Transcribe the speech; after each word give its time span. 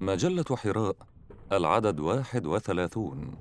مجلة 0.00 0.56
حراء 0.56 0.96
العدد 1.52 2.00
واحد 2.00 2.46
وثلاثون. 2.46 3.36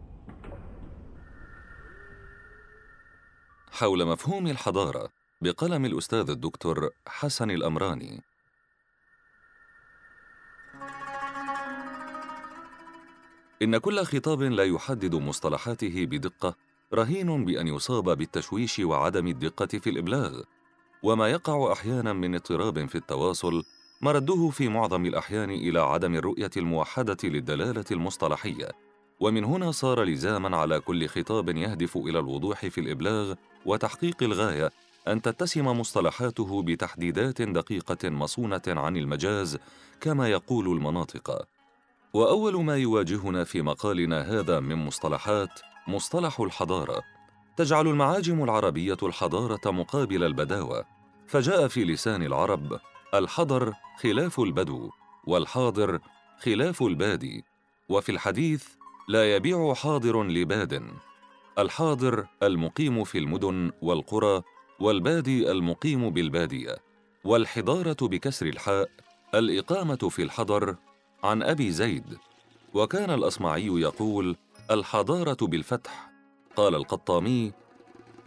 حول 3.71 4.05
مفهوم 4.05 4.47
الحضارة 4.47 5.09
بقلم 5.41 5.85
الأستاذ 5.85 6.29
الدكتور 6.29 6.89
حسن 7.07 7.51
الأمراني. 7.51 8.23
إن 13.61 13.77
كل 13.77 14.03
خطاب 14.03 14.41
لا 14.41 14.63
يحدد 14.63 15.15
مصطلحاته 15.15 16.05
بدقة 16.05 16.55
رهين 16.93 17.45
بأن 17.45 17.67
يصاب 17.67 18.17
بالتشويش 18.17 18.79
وعدم 18.79 19.27
الدقة 19.27 19.79
في 19.79 19.89
الإبلاغ. 19.89 20.41
وما 21.03 21.27
يقع 21.27 21.71
أحيانا 21.73 22.13
من 22.13 22.35
اضطراب 22.35 22.85
في 22.85 22.95
التواصل 22.95 23.63
مرده 24.01 24.49
في 24.49 24.67
معظم 24.69 25.05
الأحيان 25.05 25.49
إلى 25.49 25.79
عدم 25.79 26.15
الرؤية 26.15 26.51
الموحدة 26.57 27.17
للدلالة 27.23 27.85
المصطلحية 27.91 28.67
ومن 29.19 29.43
هنا 29.43 29.71
صار 29.71 30.03
لزاما 30.03 30.57
على 30.57 30.79
كل 30.79 31.07
خطاب 31.07 31.49
يهدف 31.49 31.97
إلى 31.97 32.19
الوضوح 32.19 32.65
في 32.65 32.81
الإبلاغ 32.81 33.33
وتحقيق 33.65 34.23
الغاية 34.23 34.71
أن 35.07 35.21
تتسم 35.21 35.65
مصطلحاته 35.65 36.63
بتحديدات 36.63 37.41
دقيقة 37.41 38.09
مصونة 38.09 38.61
عن 38.67 38.97
المجاز 38.97 39.57
كما 40.01 40.29
يقول 40.29 40.67
المناطق. 40.67 41.47
وأول 42.13 42.63
ما 42.63 42.77
يواجهنا 42.77 43.43
في 43.43 43.61
مقالنا 43.61 44.21
هذا 44.21 44.59
من 44.59 44.75
مصطلحات 44.75 45.59
مصطلح 45.87 46.39
الحضارة 46.39 47.01
تجعل 47.57 47.87
المعاجم 47.87 48.43
العربية 48.43 48.97
الحضارة 49.03 49.71
مقابل 49.71 50.23
البداوة 50.23 50.85
فجاء 51.27 51.67
في 51.67 51.83
لسان 51.85 52.23
العرب 52.23 52.79
الحضر 53.13 53.73
خلاف 53.99 54.39
البدو 54.39 54.89
والحاضر 55.27 55.99
خلاف 56.39 56.83
البادي 56.83 57.43
وفي 57.89 58.11
الحديث 58.11 58.67
لا 59.07 59.35
يبيع 59.35 59.73
حاضر 59.73 60.23
لباد. 60.23 60.83
الحاضر 61.59 62.27
المقيم 62.43 63.03
في 63.03 63.17
المدن 63.17 63.71
والقرى 63.81 64.41
والبادي 64.79 65.51
المقيم 65.51 66.09
بالبادية. 66.09 66.77
والحضارة 67.23 67.97
بكسر 68.01 68.45
الحاء 68.45 68.89
الإقامة 69.35 70.09
في 70.09 70.23
الحضر 70.23 70.75
عن 71.23 71.43
أبي 71.43 71.71
زيد. 71.71 72.17
وكان 72.73 73.09
الأصمعي 73.09 73.67
يقول 73.67 74.35
الحضارة 74.71 75.37
بالفتح. 75.41 76.11
قال 76.55 76.75
القطامي 76.75 77.51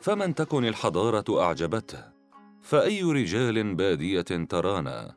فمن 0.00 0.34
تكن 0.34 0.64
الحضارة 0.64 1.42
أعجبته. 1.42 2.19
فأي 2.62 3.02
رجال 3.02 3.74
بادية 3.74 4.20
ترانا؟ 4.22 5.14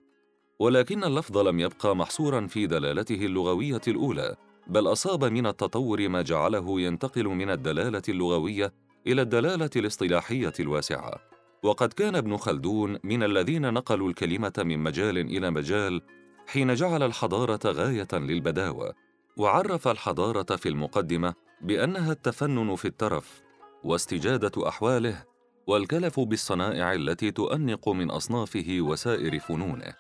ولكن 0.60 1.04
اللفظ 1.04 1.38
لم 1.38 1.60
يبقى 1.60 1.96
محصورا 1.96 2.48
في 2.48 2.68
دلالته 2.68 3.26
اللغوية 3.26 3.82
الأولى 3.88 4.36
بل 4.68 4.88
أصاب 4.92 5.26
من 5.26 5.48
التطور 5.48 6.10
ما 6.10 6.22
جعله 6.22 6.82
ينتقل 6.82 7.28
من 7.28 7.50
الدلالة 7.50 8.02
اللغوية 8.10 8.74
إلى 9.08 9.22
الدلالة 9.22 9.70
الاصطلاحية 9.76 10.54
الواسعة. 10.60 11.20
وقد 11.64 11.94
كان 11.94 12.16
ابن 12.16 12.38
خلدون 12.38 12.98
من 13.04 13.24
الذين 13.24 13.74
نقلوا 13.74 14.10
الكلمة 14.10 14.54
من 14.58 14.80
مجال 14.80 15.18
إلى 15.18 15.52
مجال 15.52 16.02
حين 16.48 16.74
جعل 16.74 17.04
الحضارة 17.04 17.60
غاية 17.66 18.08
للبداوة 18.14 18.94
وعرف 19.38 19.88
الحضارة 19.88 20.56
في 20.56 20.70
المقدمة 20.70 21.34
بأنها 21.62 22.12
التفنن 22.12 22.76
في 22.76 22.86
الترف 22.86 23.42
واستجادة 23.84 24.68
أحواله 24.68 25.24
والكلف 25.68 26.20
بالصنائع 26.20 26.94
التي 26.94 27.32
تؤنق 27.32 27.90
من 27.90 28.12
أصنافه 28.12 28.78
وسائر 28.82 29.40
فنونه. 29.40 29.94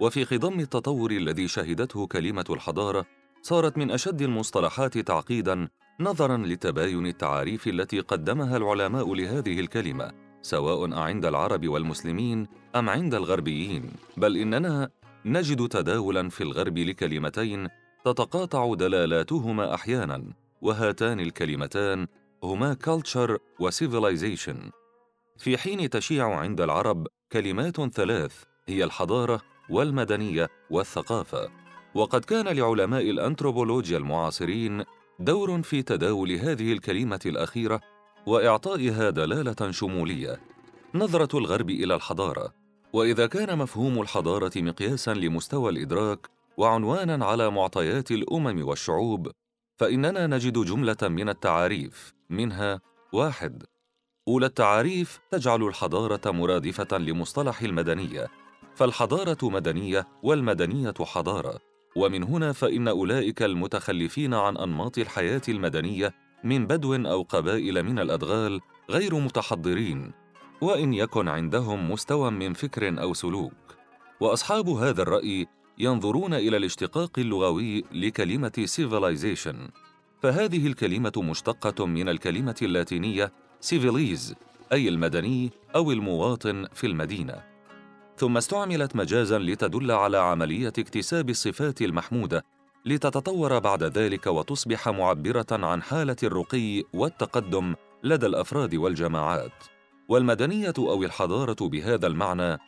وفي 0.00 0.24
خضم 0.24 0.60
التطور 0.60 1.10
الذي 1.10 1.48
شهدته 1.48 2.06
كلمة 2.06 2.44
الحضارة 2.50 3.06
صارت 3.42 3.78
من 3.78 3.90
أشد 3.90 4.22
المصطلحات 4.22 4.98
تعقيدا 4.98 5.68
نظرا 6.00 6.36
لتباين 6.36 7.06
التعاريف 7.06 7.68
التي 7.68 8.00
قدمها 8.00 8.56
العلماء 8.56 9.14
لهذه 9.14 9.60
الكلمة 9.60 10.12
سواء 10.42 10.94
عند 10.94 11.24
العرب 11.24 11.68
والمسلمين 11.68 12.46
أم 12.76 12.88
عند 12.88 13.14
الغربيين. 13.14 13.90
بل 14.16 14.36
إننا 14.36 14.90
نجد 15.24 15.68
تداولا 15.68 16.28
في 16.28 16.40
الغرب 16.40 16.78
لكلمتين 16.78 17.68
تتقاطع 18.04 18.74
دلالاتهما 18.74 19.74
أحيانا 19.74 20.24
وهاتان 20.62 21.20
الكلمتان 21.20 22.06
هما 22.44 22.76
culture 22.86 23.38
و 23.60 23.70
civilization. 23.70 24.81
في 25.36 25.58
حين 25.58 25.90
تشيع 25.90 26.34
عند 26.34 26.60
العرب 26.60 27.06
كلمات 27.32 27.80
ثلاث 27.80 28.44
هي 28.68 28.84
الحضارة 28.84 29.40
والمدنية 29.70 30.48
والثقافة. 30.70 31.50
وقد 31.94 32.24
كان 32.24 32.48
لعلماء 32.48 33.10
الأنثروبولوجيا 33.10 33.98
المعاصرين 33.98 34.84
دور 35.18 35.62
في 35.62 35.82
تداول 35.82 36.32
هذه 36.32 36.72
الكلمة 36.72 37.20
الأخيرة 37.26 37.80
واعطائها 38.26 39.10
دلالة 39.10 39.70
شمولية. 39.70 40.40
نظرة 40.94 41.38
الغرب 41.38 41.70
إلى 41.70 41.94
الحضارة. 41.94 42.52
وإذا 42.92 43.26
كان 43.26 43.58
مفهوم 43.58 44.00
الحضارة 44.00 44.52
مقياسا 44.56 45.14
لمستوى 45.14 45.70
الإدراك 45.70 46.26
وعنوانا 46.56 47.26
على 47.26 47.50
معطيات 47.50 48.10
الأمم 48.10 48.64
والشعوب 48.64 49.30
فإننا 49.76 50.26
نجد 50.26 50.58
جملة 50.58 50.96
من 51.02 51.28
التعاريف 51.28 52.14
منها 52.30 52.80
واحد 53.12 53.62
أولى 54.28 54.46
التعاريف 54.46 55.20
تجعل 55.30 55.62
الحضارة 55.62 56.30
مرادفة 56.30 56.98
لمصطلح 56.98 57.62
المدنية 57.62 58.28
فالحضارة 58.74 59.38
مدنية 59.42 60.08
والمدنية 60.22 60.94
حضارة. 61.00 61.58
ومن 61.96 62.22
هنا 62.22 62.52
فإن 62.52 62.88
أولئك 62.88 63.42
المتخلفين 63.42 64.34
عن 64.34 64.56
أنماط 64.56 64.98
الحياة 64.98 65.42
المدنية 65.48 66.14
من 66.44 66.66
بدو 66.66 66.94
أو 66.94 67.22
قبائل 67.22 67.82
من 67.82 67.98
الأدغال 67.98 68.60
غير 68.90 69.14
متحضرين 69.14 70.12
وإن 70.60 70.94
يكن 70.94 71.28
عندهم 71.28 71.90
مستوى 71.90 72.30
من 72.30 72.52
فكر 72.52 73.02
أو 73.02 73.14
سلوك. 73.14 73.52
وأصحاب 74.20 74.68
هذا 74.68 75.02
الرأي 75.02 75.46
ينظرون 75.78 76.34
إلى 76.34 76.56
الاشتقاق 76.56 77.18
اللغوي 77.18 77.84
لكلمة 77.92 78.66
civilization 78.76 79.56
فهذه 80.22 80.66
الكلمة 80.66 81.12
مشتقة 81.16 81.86
من 81.86 82.08
الكلمة 82.08 82.56
اللاتينية 82.62 83.32
civilis 83.62 84.34
أي 84.72 84.88
المدني 84.88 85.50
أو 85.74 85.92
المواطن 85.92 86.66
في 86.74 86.86
المدينة. 86.86 87.42
ثم 88.16 88.36
استعملت 88.36 88.96
مجازا 88.96 89.38
لتدل 89.38 89.90
على 89.90 90.18
عملية 90.18 90.72
اكتساب 90.78 91.30
الصفات 91.30 91.82
المحمودة 91.82 92.44
لتتطور 92.86 93.58
بعد 93.58 93.82
ذلك 93.82 94.26
وتصبح 94.26 94.88
معبرة 94.88 95.46
عن 95.50 95.82
حالة 95.82 96.16
الرقي 96.22 96.82
والتقدم 96.92 97.74
لدى 98.04 98.26
الأفراد 98.26 98.74
والجماعات. 98.74 99.64
والمدنية 100.08 100.74
أو 100.78 101.02
الحضارة 101.02 101.68
بهذا 101.68 102.06
المعنى 102.06 102.58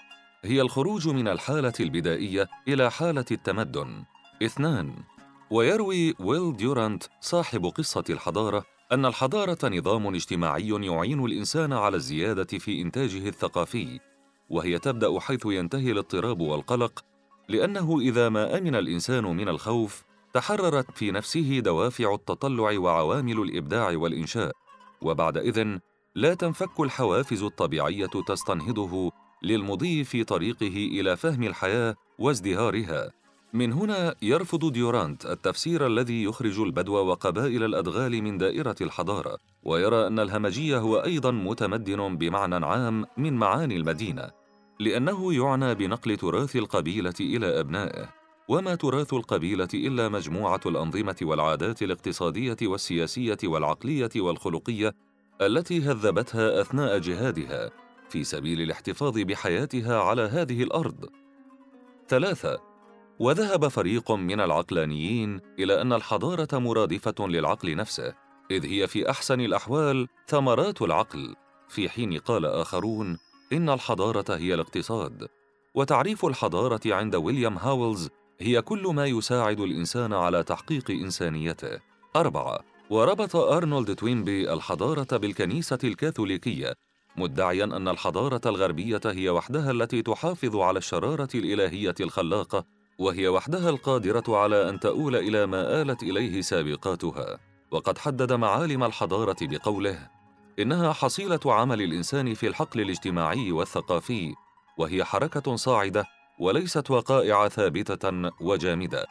هي 0.44 0.60
الخروج 0.60 1.09
من 1.09 1.28
الحالة 1.28 1.72
البدائية 1.81 2.49
إلى 2.69 2.91
حالة 2.91 3.25
التمدن. 3.31 4.04
اثنان 4.43 4.94
ويروي 5.50 6.15
ويل 6.21 6.56
ديورانت 6.56 7.03
صاحب 7.21 7.66
قصة 7.66 8.04
الحضارة 8.10 8.74
أن 8.94 9.06
الحضارة 9.06 9.69
نظام 9.69 10.15
اجتماعي 10.15 10.69
يعين 10.69 11.25
الإنسان 11.25 11.72
على 11.72 11.97
الزيادة 11.97 12.59
في 12.59 12.82
إنتاجه 12.82 13.28
الثقافي 13.28 14.00
وهي 14.50 14.78
تبدأ 14.78 15.21
حيث 15.21 15.47
ينتهي 15.47 15.93
الاضطراب 15.93 16.41
والقلق 16.41 17.04
لأنه 17.49 18.00
إذا 18.00 18.28
ما 18.28 18.59
آمن 18.59 18.75
الإنسان 18.75 19.25
من 19.25 19.49
الخوف 19.49 20.04
تحررت 20.34 20.91
في 20.91 21.10
نفسه 21.10 21.60
دوافع 21.60 22.15
التطلع 22.15 22.78
وعوامل 22.78 23.41
الإبداع 23.41 23.97
والإنشاء 23.97 24.53
وبعد 25.03 25.38
إذن 25.38 25.81
لا 26.15 26.34
تنفك 26.34 26.81
الحوافز 26.81 27.43
الطبيعية 27.43 28.10
تستنهضه 28.28 29.12
للمضي 29.43 30.04
في 30.04 30.25
طريقه 30.25 30.77
إلى 30.77 31.16
فهم 31.16 31.43
الحياة 31.43 31.94
وازدهارها. 32.19 33.10
من 33.54 33.72
هنا 33.72 34.15
يرفض 34.22 34.72
ديورانت 34.72 35.27
التفسير 35.27 35.86
الذي 35.86 36.24
يخرج 36.24 36.60
البدو 36.60 36.95
وقبائل 36.95 37.65
الأدغال 37.65 38.22
من 38.22 38.39
دائرة 38.39 38.77
الحضارة 38.80 39.39
ويرى 39.62 40.06
أن 40.06 40.18
الهمجية 40.18 40.78
هو 40.78 40.97
أيضا 40.97 41.30
متمدن 41.30 42.16
بمعنى 42.16 42.66
عام 42.66 43.06
من 43.16 43.33
معاني 43.33 43.77
المدينة 43.77 44.30
لأنه 44.80 45.34
يعنى 45.34 45.74
بنقل 45.74 46.16
تراث 46.16 46.56
القبيلة 46.56 47.15
إلى 47.21 47.60
أبنائه 47.60 48.09
وما 48.48 48.74
تراث 48.74 49.15
القبيلة 49.15 49.68
إلا 49.74 50.09
مجموعة 50.09 50.60
الأنظمة 50.66 51.16
والعادات 51.22 51.83
الاقتصادية 51.83 52.57
والسياسية 52.62 53.39
والعقلية 53.45 54.10
والخلقية 54.16 54.95
التي 55.41 55.80
هذبتها 55.80 56.60
أثناء 56.60 56.98
جهادها 56.98 57.71
في 58.09 58.24
سبيل 58.24 58.60
الاحتفاظ 58.60 59.18
بحياتها 59.18 60.00
على 60.00 60.22
هذه 60.22 60.62
الأرض. 60.62 61.09
ثلاثة 62.09 62.73
وذهب 63.19 63.69
فريق 63.69 64.13
من 64.13 64.41
العقلانيين 64.41 65.41
إلى 65.59 65.83
أن 65.83 65.93
الحضارة 65.93 66.59
مرادفة 66.59 67.27
للعقل 67.27 67.77
نفسه 67.77 68.15
إذ 68.51 68.66
هي 68.66 68.87
في 68.87 69.11
أحسن 69.11 69.41
الأحوال 69.41 70.09
ثمرات 70.27 70.83
العقل 70.83 71.34
في 71.69 71.89
حين 71.89 72.19
قال 72.19 72.47
آخرون 72.47 73.19
إن 73.53 73.71
الحضارة 73.71 74.37
هي 74.37 74.55
الاقتصاد 74.55 75.28
وتعريف 75.75 76.25
الحضارة 76.25 76.81
عند 76.87 77.15
ويليام 77.15 77.59
هاولز 77.59 78.09
هي 78.41 78.63
كل 78.63 78.83
ما 78.83 79.07
يساعد 79.07 79.60
الإنسان 79.60 80.13
على 80.13 80.43
تحقيق 80.43 80.91
إنسانيته. 80.91 81.78
أربعة 82.17 82.60
وربط 82.91 83.37
أرنولد 83.37 83.95
توينبي 83.95 84.53
الحضارة 84.53 85.17
بالكنيسة 85.17 85.78
الكاثوليكية 85.84 86.75
مدعيا 87.17 87.65
أن 87.65 87.89
الحضارة 87.89 88.41
الغربية 88.47 89.01
هي 89.07 89.31
وحدها 89.31 89.71
التي 89.71 90.03
تحافظ 90.03 90.57
على 90.57 90.78
الشرارة 90.78 91.28
الإلهية 91.34 91.95
الخلاقة 92.01 92.65
وهي 92.99 93.29
وحدها 93.29 93.71
القادرة 93.71 94.25
على 94.29 94.69
أن 94.69 94.81
تؤول 94.81 95.17
إلى 95.17 95.47
ما 95.47 95.83
آلت 95.83 96.03
إليه 96.03 96.41
سابقاتها. 96.41 97.39
وقد 97.71 97.99
حدد 97.99 98.33
معالم 98.33 98.85
الحضارة 98.85 99.37
بقوله 99.43 100.09
إنها 100.59 100.93
حصيلة 100.93 101.41
عمل 101.47 101.83
الإنسان 101.83 102.35
في 102.35 102.47
الحقل 102.47 102.81
الاجتماعي 102.81 103.53
والثقافي 103.53 104.35
وهي 104.79 105.05
حركة 105.05 105.57
صاعدة 105.57 106.05
وليست 106.41 106.91
وقائع 106.91 107.49
ثابتة 107.49 108.31
وجامدة. 108.41 109.07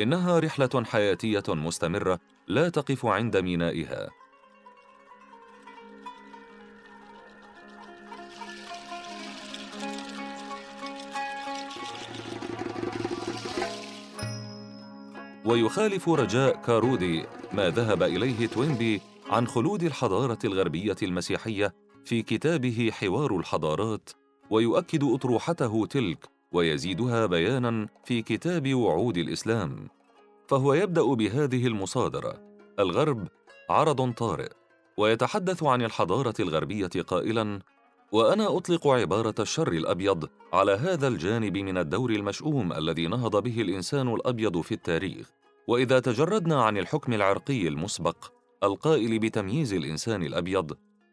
إنها 0.00 0.38
رحلة 0.38 0.84
حياتية 0.84 1.42
مستمرة 1.48 2.18
لا 2.48 2.68
تقف 2.68 3.06
عند 3.06 3.36
مينائها. 3.36 4.08
ويخالف 15.44 16.08
رجاء 16.08 16.56
كارودي 16.56 17.24
ما 17.52 17.70
ذهب 17.70 18.02
إليه 18.02 18.46
توينبي 18.46 19.00
عن 19.30 19.46
خلود 19.46 19.82
الحضارة 19.82 20.38
الغربية 20.44 20.96
المسيحية 21.02 21.74
في 22.04 22.22
كتابه 22.22 22.90
حوار 22.92 23.36
الحضارات 23.36 24.10
ويؤكد 24.50 25.04
أطروحته 25.04 25.86
تلك 25.86 26.28
ويزيدها 26.52 27.26
بيانا 27.26 27.88
في 28.04 28.22
كتاب 28.22 28.74
وعود 28.74 29.16
الإسلام. 29.16 29.88
فهو 30.48 30.74
يبدأ 30.74 31.02
بهذه 31.02 31.66
المصادرة 31.66 32.40
الغرب 32.78 33.28
عرض 33.70 34.12
طارئ 34.12 34.52
ويتحدث 34.96 35.62
عن 35.62 35.82
الحضارة 35.82 36.34
الغربية 36.40 36.90
قائلا 37.06 37.60
وأنا 38.14 38.56
أطلق 38.56 38.86
عبارة 38.86 39.34
الشر 39.40 39.72
الأبيض 39.72 40.28
على 40.52 40.72
هذا 40.72 41.08
الجانب 41.08 41.58
من 41.58 41.78
الدور 41.78 42.10
المشؤوم 42.10 42.72
الذي 42.72 43.06
نهض 43.06 43.42
به 43.42 43.60
الإنسان 43.60 44.14
الأبيض 44.14 44.60
في 44.60 44.72
التاريخ. 44.72 45.30
وإذا 45.68 46.00
تجردنا 46.00 46.62
عن 46.62 46.78
الحكم 46.78 47.12
العرقي 47.12 47.68
المسبق 47.68 48.16
القائل 48.62 49.18
بتمييز 49.18 49.72
الإنسان 49.72 50.22
الأبيض 50.22 50.72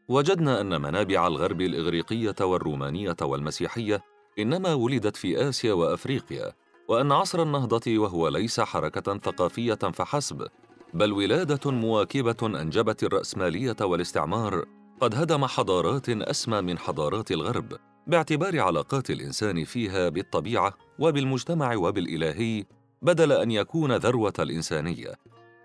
وجدنا 0.09 0.61
أن 0.61 0.81
منابع 0.81 1.27
الغرب 1.27 1.61
الإغريقية 1.61 2.35
والرومانية 2.41 3.17
والمسيحية 3.21 4.03
إنما 4.39 4.73
ولدت 4.73 5.15
في 5.15 5.49
آسيا 5.49 5.73
وأفريقيا 5.73 6.53
وأن 6.87 7.11
عصر 7.11 7.41
النهضة 7.41 7.97
وهو 7.99 8.27
ليس 8.27 8.59
حركة 8.59 9.17
ثقافية 9.17 9.73
فحسب 9.75 10.47
بل 10.93 11.11
ولادة 11.11 11.71
مواكبة 11.71 12.61
أنجبت 12.61 13.03
الرأسمالية 13.03 13.75
والاستعمار 13.81 14.65
قد 15.01 15.15
هدم 15.15 15.45
حضارات 15.45 16.09
أسمى 16.09 16.61
من 16.61 16.77
حضارات 16.77 17.31
الغرب 17.31 17.73
باعتبار 18.07 18.59
علاقات 18.59 19.09
الإنسان 19.09 19.63
فيها 19.63 20.09
بالطبيعة 20.09 20.73
وبالمجتمع 20.99 21.75
وبالإلهي 21.75 22.65
بدل 23.01 23.31
أن 23.31 23.51
يكون 23.51 23.95
ذروة 23.95 24.33
الإنسانية. 24.39 25.13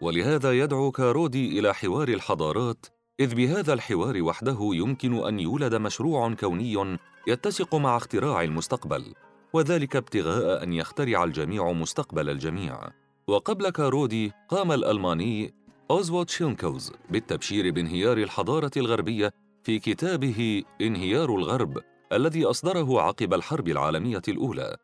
ولهذا 0.00 0.52
يدعو 0.52 0.90
كارودي 0.90 1.58
إلى 1.58 1.74
حوار 1.74 2.08
الحضارات 2.08 2.86
إذ 3.20 3.34
بهذا 3.34 3.72
الحوار 3.72 4.22
وحده 4.22 4.58
يمكن 4.60 5.26
أن 5.26 5.40
يولد 5.40 5.74
مشروع 5.74 6.34
كوني 6.34 6.98
يتسق 7.26 7.74
مع 7.74 7.96
اختراع 7.96 8.42
المستقبل 8.42 9.14
وذلك 9.52 9.96
ابتغاء 9.96 10.62
أن 10.62 10.72
يخترع 10.72 11.24
الجميع 11.24 11.72
مستقبل 11.72 12.30
الجميع. 12.30 12.80
وقبل 13.26 13.70
كارودي 13.70 14.32
قام 14.48 14.72
الألماني 14.72 15.54
أوزوالد 15.90 16.30
شيلنكوز 16.30 16.92
بالتبشير 17.10 17.70
بانهيار 17.70 18.18
الحضارة 18.18 18.70
الغربية 18.76 19.32
في 19.62 19.78
كتابه 19.78 20.62
إنهيار 20.80 21.36
الغرب 21.36 21.78
الذي 22.12 22.44
أصدره 22.44 23.00
عقب 23.02 23.34
الحرب 23.34 23.68
العالمية 23.68 24.22
الأولى. 24.28 24.76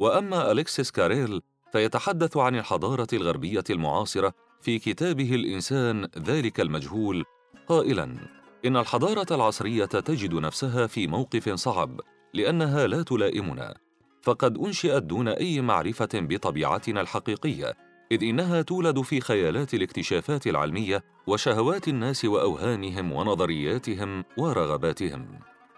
وأما 0.00 0.52
أليكسيس 0.52 0.90
كاريل 0.90 1.42
فيتحدث 1.72 2.36
عن 2.36 2.56
الحضارة 2.56 3.06
الغربية 3.12 3.64
المعاصرة 3.70 4.32
في 4.60 4.78
كتابه 4.78 5.34
الإنسان 5.34 6.08
ذلك 6.18 6.60
المجهول. 6.60 7.24
قائلاً: 7.68 8.16
إن 8.64 8.76
الحضارة 8.76 9.34
العصرية 9.34 9.84
تجد 9.84 10.34
نفسها 10.34 10.86
في 10.86 11.06
موقف 11.06 11.50
صعب 11.50 12.00
لأنها 12.34 12.86
لا 12.86 13.02
تلائمنا، 13.02 13.74
فقد 14.22 14.58
أنشئت 14.58 15.02
دون 15.02 15.28
أي 15.28 15.60
معرفة 15.60 16.08
بطبيعتنا 16.14 17.00
الحقيقية، 17.00 17.85
إذ 18.12 18.24
إنها 18.24 18.62
تولد 18.62 19.00
في 19.00 19.20
خيالات 19.20 19.74
الاكتشافات 19.74 20.46
العلمية 20.46 21.04
وشهوات 21.26 21.88
الناس 21.88 22.24
وأوهامهم 22.24 23.12
ونظرياتهم 23.12 24.24
ورغباتهم. 24.36 25.26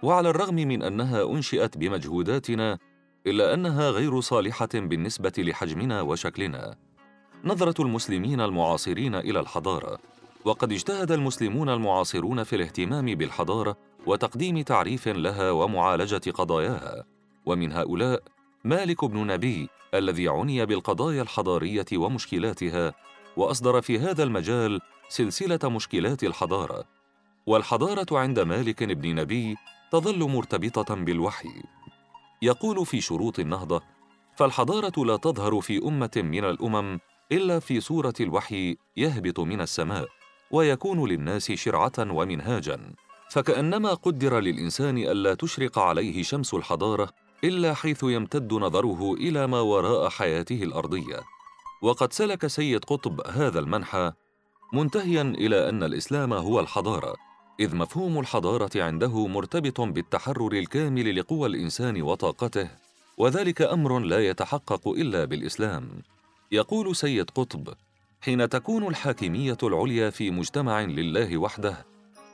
وعلى 0.02 0.30
الرغم 0.30 0.54
من 0.54 0.82
أنها 0.82 1.25
أنشئت 1.25 1.78
بمجهوداتنا، 1.78 2.78
إلا 3.26 3.54
أنها 3.54 3.90
غير 3.90 4.20
صالحة 4.20 4.69
بالنسبة 4.75 5.32
لحجمنا 5.38 6.00
وشكلنا. 6.00 6.76
نظرة 7.44 7.82
المسلمين 7.82 8.40
المعاصرين 8.40 9.14
إلى 9.14 9.40
الحضارة 9.40 9.98
وقد 10.44 10.72
اجتهد 10.72 11.12
المسلمون 11.12 11.69
المعاصرون 11.69 12.42
في 12.42 12.56
الاهتمام 12.56 13.06
بالحضارة 13.06 13.76
وتقديم 14.06 14.60
تعريف 14.60 15.08
لها 15.08 15.50
ومعالجة 15.50 16.30
قضاياها 16.30 17.04
ومن 17.46 17.72
هؤلاء 17.72 18.22
مالك 18.64 19.04
بن 19.04 19.26
نبي 19.26 19.69
الذي 19.94 20.29
عني 20.29 20.67
بالقضايا 20.67 21.23
الحضارية 21.23 21.87
ومشكلاتها 21.94 22.94
وأصدر 23.37 23.81
في 23.81 23.99
هذا 23.99 24.23
المجال 24.23 24.81
سلسلة 25.08 25.58
مشكلات 25.64 26.25
الحضارة. 26.25 26.85
والحضارة 27.46 28.19
عند 28.19 28.40
مالك 28.40 28.85
بن 28.85 29.14
نبي 29.14 29.56
تظل 29.93 30.19
مرتبطة 30.19 30.94
بالوحي. 30.94 31.62
يقول 32.43 32.87
في 32.87 33.00
شروط 33.00 33.38
النهضة 33.38 33.82
فالحضارة 34.37 35.05
لا 35.05 35.17
تظهر 35.17 35.61
في 35.61 35.79
أمة 35.79 36.11
من 36.17 36.44
الأمم 36.44 37.00
إلا 37.32 37.58
في 37.58 37.81
صورة 37.81 38.14
الوحي 38.20 38.76
يهبط 38.96 39.40
من 39.40 39.61
السماء 39.61 40.08
ويكون 40.50 41.08
للناس 41.08 41.52
شرعة 41.52 41.93
ومنهاجا. 41.99 42.93
فكأنما 43.31 43.94
قدر 43.94 44.40
للإنسان 44.40 44.99
ألا 44.99 45.35
تشرق 45.35 45.79
عليه 45.79 46.23
شمس 46.23 46.55
الحضارة 46.55 47.11
إلا 47.44 47.75
حيث 47.75 48.02
يمتد 48.02 48.52
نظره 48.52 49.14
إلى 49.14 49.46
ما 49.46 49.61
وراء 49.61 50.08
حياته 50.08 50.62
الأرضية. 50.62 51.20
وقد 51.83 52.12
سلك 52.12 52.47
سيد 52.47 52.85
قطب 52.85 53.26
هذا 53.26 53.59
المنحى 53.59 54.12
منتهيا 54.73 55.23
إلى 55.23 55.68
أن 55.68 55.83
الإسلام 55.83 56.33
هو 56.33 56.61
الحضارة 56.61 57.14
إذ 57.61 57.76
مفهوم 57.76 58.18
الحضارة 58.21 58.83
عنده 58.83 59.26
مرتبط 59.26 59.80
بالتحرر 59.80 60.52
الكامل 60.52 61.18
لقوى 61.18 61.49
الإنسان 61.49 62.02
وطاقته 62.02 62.71
وذلك 63.18 63.62
أمر 63.62 63.99
لا 63.99 64.28
يتحقق 64.28 64.88
إلا 64.88 65.25
بالإسلام. 65.25 65.88
يقول 66.52 66.97
سيد 66.97 67.30
قطب 67.30 67.68
حين 68.21 68.49
تكون 68.49 68.87
الحاكمية 68.87 69.59
العليا 69.62 70.11
في 70.11 70.30
مجتمع 70.30 70.80
لله 70.80 71.38
وحده 71.38 71.87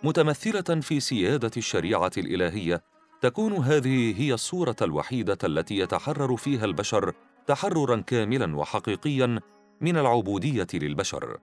متمثلة 0.02 0.80
في 0.80 1.00
سيادة 1.00 1.50
الشريعة 1.56 2.12
الإلهية 2.18 2.82
تكون 3.24 3.52
هذه 3.52 4.20
هي 4.20 4.34
الصورة 4.34 4.76
الوحيدة 4.82 5.38
التي 5.44 5.78
يتحرر 5.78 6.36
فيها 6.36 6.64
البشر 6.64 7.12
تحررا 7.46 8.00
كاملا 8.00 8.56
وحقيقيا 8.56 9.40
من 9.80 9.96
العبودية 9.96 10.66
للبشر. 10.74 11.38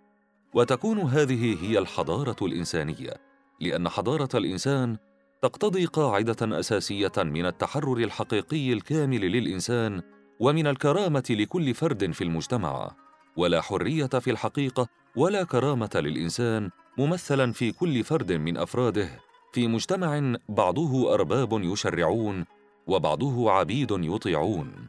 وتكون 0.53 1.00
هذه 1.00 1.57
هي 1.63 1.79
الحضارة 1.79 2.35
الإنسانية 2.41 3.13
لأن 3.59 3.89
حضارة 3.89 4.29
الإنسان 4.35 4.97
تقتضي 5.41 5.85
قاعدة 5.85 6.59
أساسية 6.59 7.11
من 7.17 7.45
التحرر 7.45 7.97
الحقيقي 7.97 8.73
الكامل 8.73 9.21
للإنسان 9.21 10.01
ومن 10.39 10.67
الكرامة 10.67 11.25
لكل 11.29 11.73
فرد 11.73 12.11
في 12.11 12.23
المجتمع. 12.23 12.95
ولا 13.38 13.61
حرية 13.61 14.05
في 14.05 14.31
الحقيقة 14.31 14.88
ولا 15.15 15.43
كرامة 15.43 15.91
للإنسان 15.95 16.69
ممثلا 16.97 17.51
في 17.51 17.71
كل 17.71 18.03
فرد 18.03 18.31
من 18.31 18.57
أفراده. 18.57 19.30
في 19.51 19.67
مجتمع 19.67 20.36
بعضه 20.50 21.13
أرباب 21.13 21.63
يشرعون 21.63 22.46
وبعضه 22.88 23.51
عبيد 23.51 23.91
يطيعون. 23.91 24.88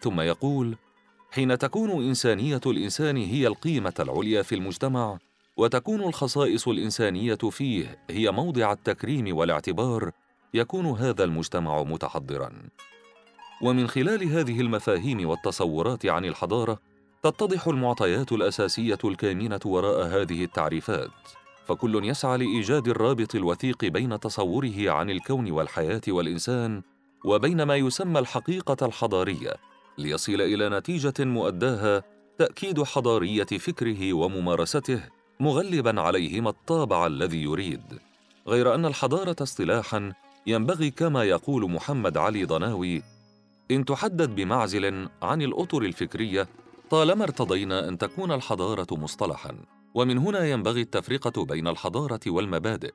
ثم 0.00 0.20
يقول 0.20 0.76
حين 1.30 1.58
تكون 1.58 1.90
إنسانية 1.90 2.60
الإنسان 2.66 3.16
هي 3.16 3.46
القيمة 3.46 3.94
العليا 4.00 4.42
في 4.42 4.54
المجتمع 4.54 5.18
وتكون 5.56 6.00
الخصائص 6.00 6.68
الإنسانية 6.68 7.34
فيه 7.34 7.98
هي 8.10 8.30
موضع 8.30 8.72
التكريم 8.72 9.36
والاعتبار 9.36 10.10
يكون 10.54 10.86
هذا 10.86 11.24
المجتمع 11.24 11.82
متحضرا. 11.82 12.52
ومن 13.62 13.88
خلال 13.88 14.24
هذه 14.24 14.60
المفاهيم 14.60 15.28
والتصورات 15.28 16.06
عن 16.06 16.24
الحضارة 16.24 16.78
تتضح 17.22 17.68
المعطيات 17.68 18.32
الأساسية 18.32 18.98
الكامنة 19.04 19.60
وراء 19.64 20.06
هذه 20.06 20.44
التعريفات. 20.44 21.43
فكل 21.66 22.04
يسعى 22.04 22.38
لإيجاد 22.38 22.88
الرابط 22.88 23.34
الوثيق 23.34 23.84
بين 23.84 24.20
تصوره 24.20 24.90
عن 24.90 25.10
الكون 25.10 25.50
والحياة 25.50 26.02
والإنسان 26.08 26.82
وبين 27.24 27.62
ما 27.62 27.76
يسمى 27.76 28.18
الحقيقة 28.18 28.86
الحضارية 28.86 29.54
ليصل 29.98 30.40
إلى 30.40 30.68
نتيجة 30.68 31.14
مؤداها 31.20 32.02
تأكيد 32.38 32.82
حضارية 32.82 33.44
فكره 33.44 34.12
وممارسته 34.12 35.02
مغلبا 35.40 36.00
عليهما 36.00 36.50
الطابع 36.50 37.06
الذي 37.06 37.42
يريد. 37.42 37.82
غير 38.46 38.74
أن 38.74 38.86
الحضارة 38.86 39.36
اصطلاحا 39.40 40.12
ينبغي 40.46 40.90
كما 40.90 41.24
يقول 41.24 41.70
محمد 41.70 42.16
علي 42.16 42.44
ضناوي 42.44 43.02
إن 43.70 43.84
تحدد 43.84 44.34
بمعزل 44.34 45.08
عن 45.22 45.42
الأطر 45.42 45.82
الفكرية 45.82 46.48
طالما 46.90 47.24
ارتضينا 47.24 47.88
أن 47.88 47.98
تكون 47.98 48.32
الحضارة 48.32 48.86
مصطلحا. 48.92 49.56
ومن 49.94 50.18
هنا 50.18 50.50
ينبغي 50.50 50.80
التفرقه 50.80 51.44
بين 51.44 51.68
الحضارة 51.68 52.20
والمبادئ. 52.26 52.92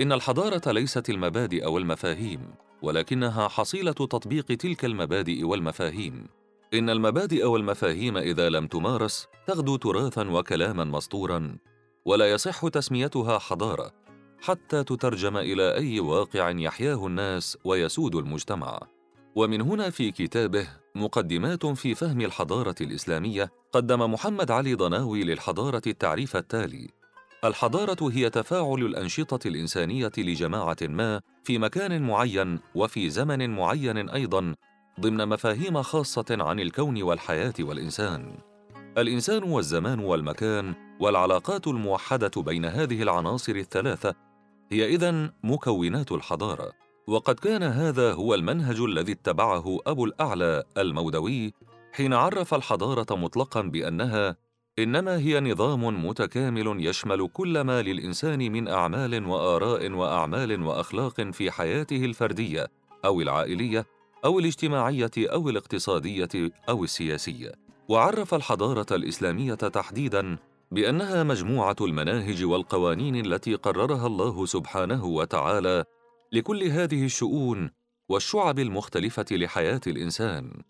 إن 0.00 0.12
الحضارة 0.12 0.72
ليست 0.72 1.10
المبادئ 1.10 1.66
والمفاهيم 1.66 2.40
ولكنها 2.82 3.48
حصيلة 3.48 3.92
تطبيق 3.92 4.44
تلك 4.44 4.84
المبادئ 4.84 5.44
والمفاهيم. 5.44 6.26
إن 6.74 6.90
المبادئ 6.90 7.44
والمفاهيم 7.44 8.16
إذا 8.16 8.48
لم 8.48 8.66
تمارس 8.66 9.26
تغدو 9.46 9.76
تراثا 9.76 10.28
وكلاما 10.30 10.84
مسطورا 10.84 11.56
ولا 12.04 12.32
يصح 12.32 12.68
تسميتها 12.68 13.38
حضارة 13.38 13.92
حتى 14.40 14.84
تترجم 14.84 15.36
إلى 15.36 15.74
أي 15.74 16.00
واقع 16.00 16.50
يحياه 16.50 17.06
الناس 17.06 17.58
ويسود 17.64 18.14
المجتمع. 18.14 18.80
ومن 19.34 19.60
هنا 19.60 19.90
في 19.90 20.10
كتابه 20.10 20.68
مقدمات 20.94 21.66
في 21.66 21.94
فهم 21.94 22.20
الحضارة 22.20 22.74
الإسلامية 22.80 23.52
قدم 23.72 24.12
محمد 24.12 24.50
علي 24.50 24.74
ضناوي 24.74 25.24
للحضارة 25.24 25.82
التعريف 25.86 26.36
التالي. 26.36 26.88
الحضارة 27.44 28.10
هي 28.12 28.30
تفاعل 28.30 28.80
الأنشطة 28.80 29.48
الإنسانية 29.48 30.12
لجماعة 30.18 30.76
ما 30.82 31.20
في 31.44 31.58
مكان 31.58 32.02
معين 32.02 32.58
وفي 32.74 33.10
زمن 33.10 33.50
معين 33.50 34.10
أيضا 34.10 34.54
ضمن 35.00 35.28
مفاهيم 35.28 35.82
خاصة 35.82 36.26
عن 36.30 36.60
الكون 36.60 37.02
والحياة 37.02 37.54
والإنسان. 37.60 38.38
الإنسان 38.98 39.42
والزمان 39.42 39.98
والمكان 39.98 40.74
والعلاقات 41.00 41.66
الموحدة 41.66 42.30
بين 42.36 42.64
هذه 42.64 43.02
العناصر 43.02 43.52
الثلاثة 43.52 44.14
هي 44.72 44.94
إذن 44.94 45.32
مكونات 45.44 46.12
الحضارة. 46.12 46.72
وقد 47.10 47.34
كان 47.34 47.62
هذا 47.62 48.12
هو 48.12 48.34
المنهج 48.34 48.80
الذي 48.80 49.12
اتبعه 49.12 49.78
أبو 49.86 50.04
الأعلى 50.04 50.64
المودوي 50.78 51.52
حين 51.92 52.12
عرف 52.12 52.54
الحضارة 52.54 53.16
مطلقا 53.16 53.62
بأنها 53.62 54.36
إنما 54.78 55.18
هي 55.18 55.40
نظام 55.40 56.06
متكامل 56.06 56.86
يشمل 56.86 57.28
كل 57.28 57.60
ما 57.60 57.82
للإنسان 57.82 58.52
من 58.52 58.68
أعمال 58.68 59.26
وآراء 59.26 59.90
وأعمال 59.92 60.62
وأخلاق 60.62 61.20
في 61.20 61.50
حياته 61.50 62.04
الفردية 62.04 62.68
أو 63.04 63.20
العائلية 63.20 63.86
أو 64.24 64.38
الاجتماعية 64.38 65.10
أو 65.18 65.48
الاقتصادية 65.48 66.50
أو 66.68 66.84
السياسية. 66.84 67.52
وعرف 67.88 68.34
الحضارة 68.34 68.86
الإسلامية 68.92 69.54
تحديدا 69.54 70.36
بأنها 70.70 71.22
مجموعة 71.22 71.76
المناهج 71.80 72.44
والقوانين 72.44 73.26
التي 73.26 73.54
قررها 73.54 74.06
الله 74.06 74.46
سبحانه 74.46 75.04
وتعالى 75.04 75.84
لكل 76.32 76.62
هذه 76.62 77.04
الشؤون 77.04 77.70
والشعب 78.08 78.58
المختلفة 78.58 79.24
لحياة 79.30 79.80
الإنسان 79.86 80.62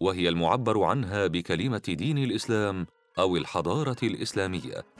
وهي 0.00 0.28
المعبر 0.28 0.82
عنها 0.82 1.26
بكلمة 1.26 1.82
دين 1.88 2.18
الإسلام 2.18 2.86
أو 3.18 3.36
الحضارة 3.36 3.96
الإسلامية. 4.02 4.97